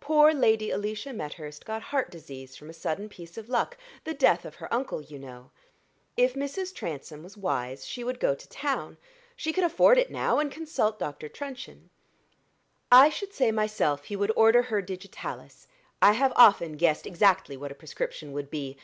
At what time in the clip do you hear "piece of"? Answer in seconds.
3.10-3.50